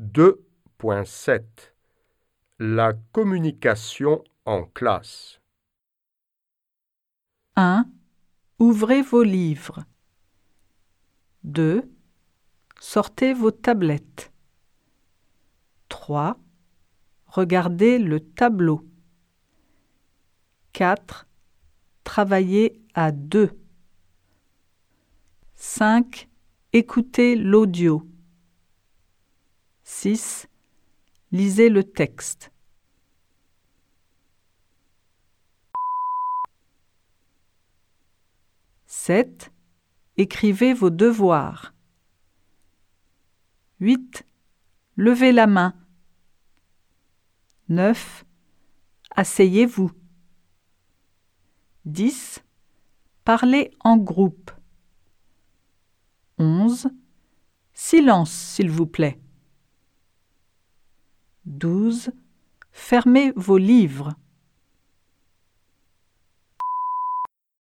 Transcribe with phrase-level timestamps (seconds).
[0.00, 1.42] 2.7
[2.58, 5.42] La communication en classe
[7.56, 7.84] 1.
[8.58, 9.84] Ouvrez vos livres.
[11.44, 11.82] 2.
[12.80, 14.32] Sortez vos tablettes.
[15.90, 16.38] 3.
[17.26, 18.88] Regardez le tableau.
[20.72, 21.28] 4.
[22.04, 23.50] Travaillez à deux.
[25.56, 26.26] 5.
[26.72, 28.10] Écoutez l'audio.
[30.02, 30.48] 6.
[31.30, 32.52] Lisez le texte.
[38.86, 39.52] Sept.
[40.16, 41.74] Écrivez vos devoirs.
[43.80, 44.26] 8.
[44.96, 45.74] Levez la main.
[47.68, 48.24] 9.
[49.10, 49.92] Asseyez-vous.
[51.84, 52.42] 10.
[53.26, 54.50] Parlez en groupe.
[56.38, 56.88] 11.
[57.74, 59.20] Silence, s'il vous plaît.
[61.44, 62.12] 12.
[62.72, 64.14] Fermez vos livres.